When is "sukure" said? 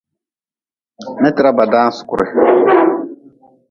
1.97-2.25